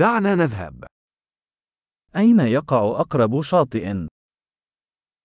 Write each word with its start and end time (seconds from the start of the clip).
دعنا 0.00 0.34
نذهب. 0.34 0.84
أين 2.16 2.40
يقع 2.40 3.00
أقرب 3.00 3.42
شاطئ؟ 3.42 4.06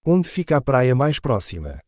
Onde 0.08 0.28
fica 0.28 0.58
a 0.58 0.62
praia 0.62 0.96
mais 0.96 1.20
próxima? 1.20 1.80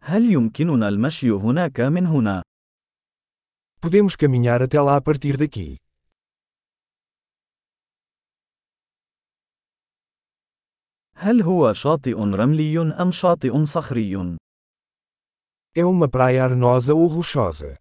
هل 0.00 0.32
يمكننا 0.32 0.88
المشي 0.88 1.30
هناك 1.30 1.80
من 1.80 2.06
هنا؟ 2.06 2.42
Podemos 3.80 4.16
caminhar 4.16 4.62
até 4.62 4.80
lá 4.80 4.96
a 4.96 5.00
partir 5.00 5.36
daqui. 5.36 5.76
هل 11.14 11.42
هو 11.42 11.72
شاطئ 11.72 12.14
رملي 12.14 12.78
أم 13.02 13.10
شاطئ 13.10 13.64
صخري؟ 13.64 14.36
É 15.78 15.84
uma 15.84 16.08
praia 16.08 16.42
arenosa 16.42 16.94
ou 16.94 17.06
rochosa? 17.06 17.78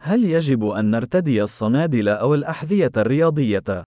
هل 0.00 0.24
يجب 0.24 0.64
أن 0.64 0.90
نرتدي 0.90 1.42
الصنادل 1.42 2.08
أو 2.08 2.34
الأحذية 2.34 2.90
الرياضية؟ 2.96 3.84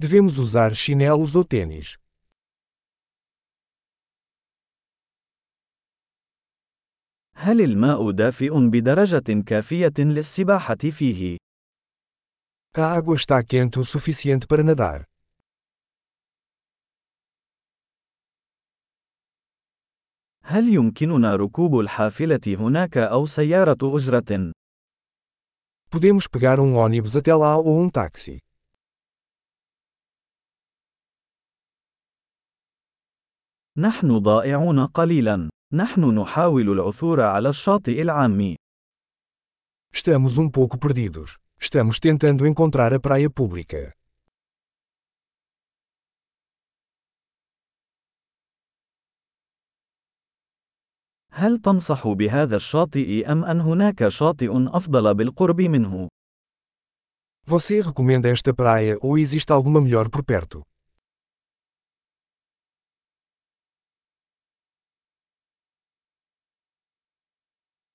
Devemos 0.00 0.38
usar 0.38 0.74
chinelos 0.74 1.36
ou 1.36 1.44
tênis? 1.44 1.96
هل 7.34 7.60
الماء 7.60 8.10
دافئ 8.10 8.50
بدرجة 8.70 9.42
كافية 9.46 9.94
للسباحة 9.98 10.76
فيه؟ 10.90 11.36
A 12.76 12.92
água 12.96 13.14
está 13.14 13.42
quente 13.44 13.78
o 13.78 13.84
suficiente 13.84 14.46
para 14.46 14.62
nadar. 14.64 15.04
هل 20.50 20.68
يمكننا 20.74 21.36
ركوب 21.36 21.80
الحافلة 21.80 22.40
هناك 22.46 22.96
أو 22.98 23.26
سيارة 23.26 23.78
أجرة؟ 23.82 24.52
Podemos 25.90 26.26
pegar 26.26 26.58
um 26.58 26.74
ônibus 26.76 27.16
até 27.16 27.34
lá 27.34 27.56
ou 27.56 27.78
um 27.82 27.90
táxi. 27.90 28.38
نحن 33.78 34.18
ضائعون 34.18 34.86
قليلا. 34.86 35.50
نحن 35.72 36.18
نحاول 36.18 36.68
العثور 36.70 37.20
على 37.20 37.48
الشاطئ 37.48 38.02
العام. 38.02 38.56
Estamos 39.92 40.38
um 40.38 40.50
pouco 40.50 40.78
perdidos. 40.78 41.36
Estamos 41.60 42.00
tentando 42.00 42.46
encontrar 42.46 42.94
a 42.94 43.00
praia 43.00 43.28
pública. 43.30 43.97
هل 51.38 51.58
تنصح 51.58 52.08
بهذا 52.08 52.56
الشاطئ 52.56 53.32
أم 53.32 53.44
أن 53.44 53.60
هناك 53.60 54.08
شاطئ 54.08 54.50
أفضل 54.52 55.14
بالقرب 55.14 55.60
منه؟ 55.60 56.08
Você 57.46 57.80
recomenda 57.80 58.28
esta 58.28 58.52
praia 58.52 58.98
ou 59.00 59.16
existe 59.16 59.52
alguma 59.52 59.80
melhor 59.80 60.08
por 60.10 60.24
perto? 60.24 60.62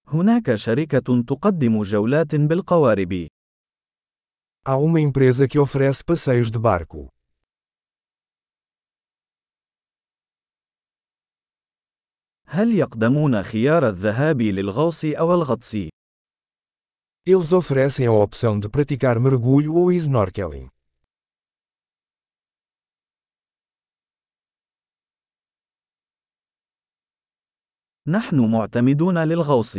هناك 0.08 0.56
شركة 0.56 1.24
تقدم 1.28 1.82
جولات 1.84 2.36
بالقوارب. 2.36 3.28
Há 4.66 4.78
uma 4.78 5.02
empresa 5.02 5.48
que 5.48 5.60
oferece 5.60 6.04
passeios 6.04 6.50
de 6.50 6.60
barco. 6.60 7.10
هل 12.56 12.76
يقدمون 12.76 13.44
خيار 13.44 13.90
الذهاب 13.90 14.42
للغوص 14.42 15.06
أو 15.06 15.34
الغطس؟ 15.34 15.76
Eles 17.26 17.52
oferecem 17.52 18.06
a 18.06 18.12
opção 18.12 18.60
de 18.60 18.70
praticar 18.70 19.20
mergulho 19.20 19.74
ou 19.76 19.92
snorkeling. 19.92 20.70
نحن 28.08 28.52
معتمدون 28.52 29.18
للغوص. 29.18 29.78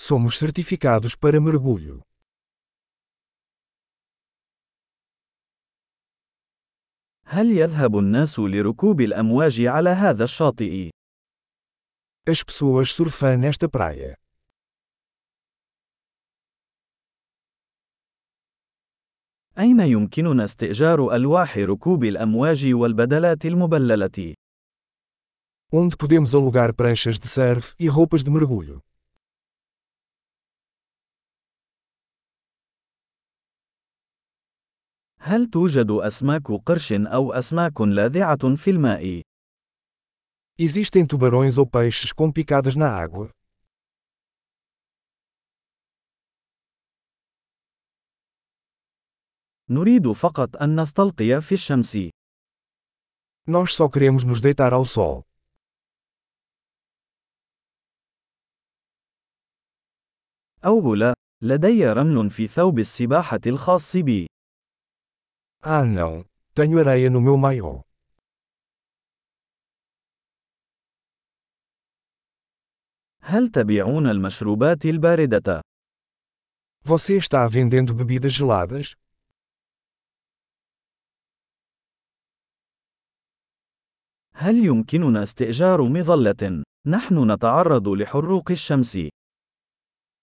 Somos 0.00 0.38
certificados 0.38 1.14
para 1.14 1.40
mergulho. 1.40 2.02
هل 7.26 7.46
يذهب 7.46 7.98
الناس 7.98 8.38
لركوب 8.38 9.00
الأمواج 9.00 9.60
على 9.60 9.90
هذا 9.90 10.24
الشاطئ؟ 10.24 10.97
As 12.30 12.42
pessoas 12.42 12.90
surfam 12.90 13.38
nesta 13.38 13.68
praia. 13.70 14.14
أين 19.58 19.80
يمكننا 19.80 20.44
استئجار 20.44 21.14
ألواح 21.16 21.58
ركوب 21.58 22.04
الأمواج 22.04 22.66
والبدلات 22.74 23.46
المبللة؟ 23.46 24.34
Onde 25.72 25.96
podemos 25.96 26.34
alugar 26.34 26.74
pranchas 26.74 27.18
de 27.18 27.28
surf 27.28 27.74
e 27.80 27.88
roupas 27.88 28.22
de 28.22 28.30
mergulho. 28.30 28.82
هل 35.18 35.46
توجد 35.46 35.90
أسماك 35.90 36.52
قرش 36.52 36.92
أو 36.92 37.32
أسماك 37.32 37.80
لاذعة 37.80 38.56
في 38.56 38.70
الماء؟ 38.70 39.22
Existem 40.57 41.05
tubarões 41.05 41.57
ou 41.57 41.65
peixes 41.65 42.11
com 42.11 42.31
picadas 42.31 42.75
na 42.75 42.89
água? 42.89 43.31
نريد 49.69 50.11
فقط 50.11 50.57
أن 50.61 50.79
نستلقي 50.81 51.41
في 51.41 51.53
الشمس. 51.53 51.97
Nós 53.47 53.73
só 53.73 53.89
queremos 53.89 54.23
nos 54.23 54.41
deitar 54.41 54.73
ao 54.73 54.85
sol. 54.85 55.23
أوه 60.65 60.95
لا، 60.95 61.13
لدي 61.41 61.85
رمل 61.87 62.29
في 62.29 62.47
ثوب 62.47 62.79
السباحة 62.79 63.41
الخاص 63.47 63.97
بي. 63.97 64.27
Ah 65.65 65.83
não! 65.85 66.25
Tenho 66.53 66.79
areia 66.79 67.09
no 67.09 67.21
meu 67.21 67.37
maiô. 67.37 67.81
هل 73.30 73.48
تبيعون 73.48 74.06
المشروبات 74.06 74.84
الباردة؟ 74.86 75.62
Você 76.84 77.18
está 77.18 77.46
vendendo 77.46 77.94
bebidas 77.94 78.32
geladas? 78.32 78.94
هل 84.34 84.56
يمكننا 84.66 85.22
استئجار 85.22 85.82
مظلة؟ 85.82 86.64
نحن 86.86 87.32
نتعرض 87.32 87.88
لحروق 87.88 88.50
الشمس. 88.50 88.98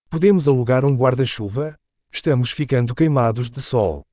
Podemos 0.10 0.48
alugar 0.48 0.84
um 0.84 0.98
guarda-chuva? 0.98 1.76
Estamos 2.12 2.52
ficando 2.52 2.96
queimados 2.96 3.52
de 3.52 3.62
sol. 3.62 4.04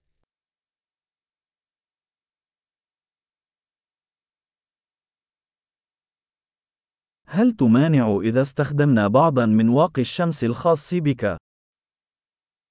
هل 7.35 7.53
تمانع 7.53 8.21
إذا 8.23 8.43
استخدمنا 8.43 9.09
بعضا 9.09 9.47
من 9.47 9.69
واقي 9.69 10.03
الشمس 10.03 10.45
الخاص 10.45 10.95
بك؟ 10.95 11.37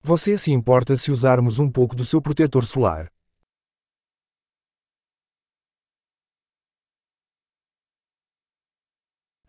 Você 0.04 0.38
se 0.38 0.52
importa 0.52 0.96
se 0.98 1.12
usarmos 1.12 1.58
um 1.58 1.72
pouco 1.72 1.96
do 1.96 2.06
seu 2.06 2.22
protetor 2.22 2.66
solar? 2.66 3.08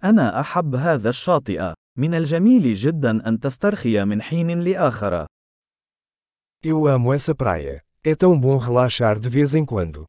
أنا 0.04 0.40
أحب 0.40 0.74
هذا 0.74 1.08
الشاطئ. 1.08 1.74
من 1.98 2.14
الجميل 2.14 2.74
جدا 2.74 3.28
أن 3.28 3.40
تسترخي 3.40 4.04
من 4.04 4.22
حين 4.22 4.60
لآخر. 4.60 5.26
Eu 6.64 6.86
amo 6.86 7.12
essa 7.12 7.34
praia. 7.34 7.82
É 8.02 8.14
tão 8.14 8.40
bom 8.40 8.56
relaxar 8.56 9.20
de 9.20 9.28
vez 9.28 9.54
em 9.54 9.66
quando. 9.66 10.06